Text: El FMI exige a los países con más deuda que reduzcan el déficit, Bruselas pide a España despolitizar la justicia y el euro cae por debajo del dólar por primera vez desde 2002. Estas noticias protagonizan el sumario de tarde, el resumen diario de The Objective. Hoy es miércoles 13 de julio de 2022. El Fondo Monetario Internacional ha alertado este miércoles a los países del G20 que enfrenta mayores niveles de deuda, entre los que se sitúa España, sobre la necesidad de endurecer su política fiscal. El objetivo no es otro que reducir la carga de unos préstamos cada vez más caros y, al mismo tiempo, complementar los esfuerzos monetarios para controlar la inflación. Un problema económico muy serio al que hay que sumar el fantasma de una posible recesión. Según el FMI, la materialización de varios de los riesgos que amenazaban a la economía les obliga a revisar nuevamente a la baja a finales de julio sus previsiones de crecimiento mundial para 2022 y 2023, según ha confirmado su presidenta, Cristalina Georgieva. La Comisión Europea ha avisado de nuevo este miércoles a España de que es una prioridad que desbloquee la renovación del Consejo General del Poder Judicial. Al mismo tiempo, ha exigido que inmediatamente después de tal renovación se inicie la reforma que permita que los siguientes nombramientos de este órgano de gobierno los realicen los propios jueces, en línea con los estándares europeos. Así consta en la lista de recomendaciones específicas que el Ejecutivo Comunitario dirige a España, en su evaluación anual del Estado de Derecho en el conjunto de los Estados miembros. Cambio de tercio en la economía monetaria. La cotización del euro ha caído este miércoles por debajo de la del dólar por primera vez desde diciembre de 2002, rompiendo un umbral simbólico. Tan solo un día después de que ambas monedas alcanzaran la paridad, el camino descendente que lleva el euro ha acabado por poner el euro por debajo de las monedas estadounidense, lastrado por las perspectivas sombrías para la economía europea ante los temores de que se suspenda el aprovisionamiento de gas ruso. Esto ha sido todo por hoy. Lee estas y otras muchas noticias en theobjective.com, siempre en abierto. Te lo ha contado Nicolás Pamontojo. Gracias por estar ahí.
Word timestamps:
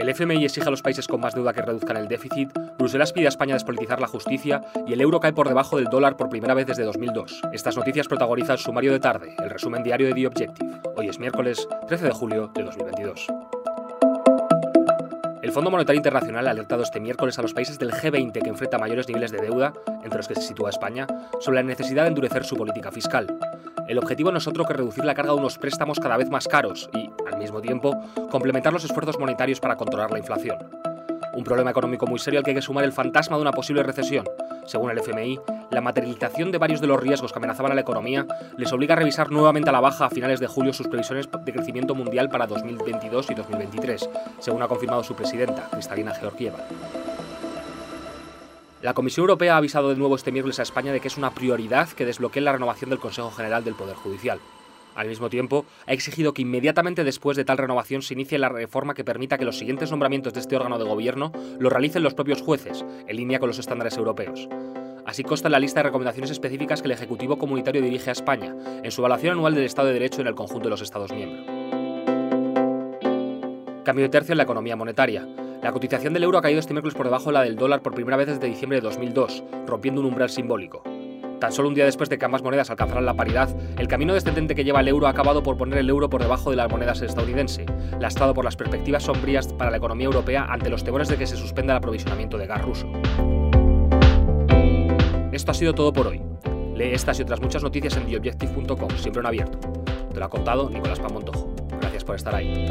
El 0.00 0.08
FMI 0.08 0.46
exige 0.46 0.66
a 0.66 0.70
los 0.70 0.80
países 0.80 1.06
con 1.06 1.20
más 1.20 1.34
deuda 1.34 1.52
que 1.52 1.60
reduzcan 1.60 1.98
el 1.98 2.08
déficit, 2.08 2.48
Bruselas 2.78 3.12
pide 3.12 3.26
a 3.26 3.28
España 3.28 3.52
despolitizar 3.52 4.00
la 4.00 4.06
justicia 4.06 4.62
y 4.86 4.94
el 4.94 5.00
euro 5.02 5.20
cae 5.20 5.34
por 5.34 5.46
debajo 5.46 5.76
del 5.76 5.88
dólar 5.88 6.16
por 6.16 6.30
primera 6.30 6.54
vez 6.54 6.66
desde 6.66 6.84
2002. 6.84 7.42
Estas 7.52 7.76
noticias 7.76 8.08
protagonizan 8.08 8.54
el 8.54 8.60
sumario 8.60 8.92
de 8.92 8.98
tarde, 8.98 9.36
el 9.38 9.50
resumen 9.50 9.82
diario 9.82 10.06
de 10.06 10.14
The 10.14 10.26
Objective. 10.26 10.80
Hoy 10.96 11.08
es 11.08 11.18
miércoles 11.18 11.68
13 11.86 12.06
de 12.06 12.12
julio 12.12 12.50
de 12.54 12.62
2022. 12.62 13.26
El 15.42 15.52
Fondo 15.52 15.70
Monetario 15.70 15.98
Internacional 15.98 16.48
ha 16.48 16.52
alertado 16.52 16.82
este 16.82 16.98
miércoles 16.98 17.38
a 17.38 17.42
los 17.42 17.52
países 17.52 17.78
del 17.78 17.92
G20 17.92 18.40
que 18.40 18.48
enfrenta 18.48 18.78
mayores 18.78 19.06
niveles 19.06 19.32
de 19.32 19.42
deuda, 19.42 19.74
entre 20.02 20.16
los 20.16 20.28
que 20.28 20.34
se 20.34 20.42
sitúa 20.42 20.70
España, 20.70 21.06
sobre 21.40 21.56
la 21.56 21.62
necesidad 21.62 22.04
de 22.04 22.08
endurecer 22.08 22.44
su 22.44 22.56
política 22.56 22.90
fiscal. 22.90 23.26
El 23.90 23.98
objetivo 23.98 24.30
no 24.30 24.38
es 24.38 24.46
otro 24.46 24.64
que 24.64 24.72
reducir 24.72 25.04
la 25.04 25.16
carga 25.16 25.32
de 25.32 25.40
unos 25.40 25.58
préstamos 25.58 25.98
cada 25.98 26.16
vez 26.16 26.30
más 26.30 26.46
caros 26.46 26.88
y, 26.94 27.10
al 27.28 27.40
mismo 27.40 27.60
tiempo, 27.60 28.00
complementar 28.30 28.72
los 28.72 28.84
esfuerzos 28.84 29.18
monetarios 29.18 29.58
para 29.58 29.74
controlar 29.74 30.12
la 30.12 30.20
inflación. 30.20 30.58
Un 31.34 31.42
problema 31.42 31.72
económico 31.72 32.06
muy 32.06 32.20
serio 32.20 32.38
al 32.38 32.44
que 32.44 32.52
hay 32.52 32.54
que 32.54 32.62
sumar 32.62 32.84
el 32.84 32.92
fantasma 32.92 33.34
de 33.34 33.42
una 33.42 33.50
posible 33.50 33.82
recesión. 33.82 34.24
Según 34.64 34.92
el 34.92 34.98
FMI, 34.98 35.40
la 35.72 35.80
materialización 35.80 36.52
de 36.52 36.58
varios 36.58 36.80
de 36.80 36.86
los 36.86 37.00
riesgos 37.00 37.32
que 37.32 37.40
amenazaban 37.40 37.72
a 37.72 37.74
la 37.74 37.80
economía 37.80 38.28
les 38.56 38.72
obliga 38.72 38.94
a 38.94 38.98
revisar 38.98 39.32
nuevamente 39.32 39.70
a 39.70 39.72
la 39.72 39.80
baja 39.80 40.04
a 40.04 40.10
finales 40.10 40.38
de 40.38 40.46
julio 40.46 40.72
sus 40.72 40.86
previsiones 40.86 41.28
de 41.28 41.52
crecimiento 41.52 41.96
mundial 41.96 42.28
para 42.28 42.46
2022 42.46 43.32
y 43.32 43.34
2023, 43.34 44.08
según 44.38 44.62
ha 44.62 44.68
confirmado 44.68 45.02
su 45.02 45.16
presidenta, 45.16 45.66
Cristalina 45.68 46.14
Georgieva. 46.14 46.58
La 48.82 48.94
Comisión 48.94 49.24
Europea 49.24 49.54
ha 49.54 49.58
avisado 49.58 49.90
de 49.90 49.96
nuevo 49.96 50.16
este 50.16 50.32
miércoles 50.32 50.58
a 50.58 50.62
España 50.62 50.90
de 50.90 51.00
que 51.00 51.08
es 51.08 51.18
una 51.18 51.34
prioridad 51.34 51.90
que 51.90 52.06
desbloquee 52.06 52.40
la 52.40 52.52
renovación 52.52 52.88
del 52.88 52.98
Consejo 52.98 53.30
General 53.30 53.62
del 53.62 53.74
Poder 53.74 53.94
Judicial. 53.94 54.40
Al 54.94 55.06
mismo 55.06 55.28
tiempo, 55.28 55.66
ha 55.86 55.92
exigido 55.92 56.32
que 56.32 56.42
inmediatamente 56.42 57.04
después 57.04 57.36
de 57.36 57.44
tal 57.44 57.58
renovación 57.58 58.00
se 58.00 58.14
inicie 58.14 58.38
la 58.38 58.48
reforma 58.48 58.94
que 58.94 59.04
permita 59.04 59.36
que 59.36 59.44
los 59.44 59.58
siguientes 59.58 59.90
nombramientos 59.90 60.32
de 60.32 60.40
este 60.40 60.56
órgano 60.56 60.78
de 60.78 60.84
gobierno 60.84 61.30
los 61.58 61.70
realicen 61.70 62.02
los 62.02 62.14
propios 62.14 62.40
jueces, 62.40 62.82
en 63.06 63.16
línea 63.16 63.38
con 63.38 63.48
los 63.48 63.58
estándares 63.58 63.98
europeos. 63.98 64.48
Así 65.04 65.24
consta 65.24 65.48
en 65.48 65.52
la 65.52 65.60
lista 65.60 65.80
de 65.80 65.84
recomendaciones 65.84 66.30
específicas 66.30 66.80
que 66.80 66.88
el 66.88 66.92
Ejecutivo 66.92 67.36
Comunitario 67.36 67.82
dirige 67.82 68.08
a 68.08 68.12
España, 68.12 68.56
en 68.82 68.90
su 68.90 69.02
evaluación 69.02 69.34
anual 69.34 69.54
del 69.54 69.64
Estado 69.64 69.88
de 69.88 69.94
Derecho 69.94 70.22
en 70.22 70.26
el 70.26 70.34
conjunto 70.34 70.64
de 70.64 70.70
los 70.70 70.80
Estados 70.80 71.12
miembros. 71.12 71.44
Cambio 73.84 74.04
de 74.04 74.10
tercio 74.10 74.32
en 74.32 74.38
la 74.38 74.44
economía 74.44 74.76
monetaria. 74.76 75.26
La 75.62 75.72
cotización 75.72 76.14
del 76.14 76.24
euro 76.24 76.38
ha 76.38 76.42
caído 76.42 76.58
este 76.58 76.72
miércoles 76.72 76.94
por 76.94 77.04
debajo 77.04 77.26
de 77.26 77.32
la 77.32 77.42
del 77.42 77.56
dólar 77.56 77.82
por 77.82 77.94
primera 77.94 78.16
vez 78.16 78.28
desde 78.28 78.46
diciembre 78.46 78.78
de 78.78 78.82
2002, 78.82 79.44
rompiendo 79.66 80.00
un 80.00 80.06
umbral 80.06 80.30
simbólico. 80.30 80.82
Tan 81.38 81.52
solo 81.52 81.68
un 81.68 81.74
día 81.74 81.84
después 81.84 82.08
de 82.08 82.18
que 82.18 82.24
ambas 82.24 82.42
monedas 82.42 82.70
alcanzaran 82.70 83.04
la 83.04 83.14
paridad, 83.14 83.54
el 83.78 83.86
camino 83.86 84.14
descendente 84.14 84.54
que 84.54 84.64
lleva 84.64 84.80
el 84.80 84.88
euro 84.88 85.06
ha 85.06 85.10
acabado 85.10 85.42
por 85.42 85.58
poner 85.58 85.78
el 85.78 85.90
euro 85.90 86.08
por 86.08 86.22
debajo 86.22 86.50
de 86.50 86.56
las 86.56 86.70
monedas 86.70 87.02
estadounidense, 87.02 87.66
lastrado 87.98 88.32
por 88.32 88.44
las 88.44 88.56
perspectivas 88.56 89.02
sombrías 89.02 89.52
para 89.52 89.70
la 89.70 89.76
economía 89.76 90.06
europea 90.06 90.46
ante 90.48 90.70
los 90.70 90.82
temores 90.82 91.08
de 91.08 91.18
que 91.18 91.26
se 91.26 91.36
suspenda 91.36 91.74
el 91.74 91.78
aprovisionamiento 91.78 92.38
de 92.38 92.46
gas 92.46 92.62
ruso. 92.62 92.90
Esto 95.32 95.50
ha 95.50 95.54
sido 95.54 95.74
todo 95.74 95.92
por 95.92 96.06
hoy. 96.06 96.22
Lee 96.74 96.92
estas 96.94 97.18
y 97.18 97.22
otras 97.22 97.40
muchas 97.40 97.62
noticias 97.62 97.96
en 97.98 98.06
theobjective.com, 98.06 98.90
siempre 98.96 99.20
en 99.20 99.26
abierto. 99.26 99.58
Te 100.12 100.18
lo 100.18 100.24
ha 100.24 100.30
contado 100.30 100.70
Nicolás 100.70 101.00
Pamontojo. 101.00 101.54
Gracias 101.80 102.04
por 102.04 102.16
estar 102.16 102.34
ahí. 102.34 102.66